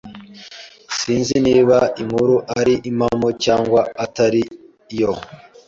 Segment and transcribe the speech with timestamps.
[0.97, 4.41] Sinzi niba inkuru ari impamo cyangwa atari
[4.99, 5.11] yo.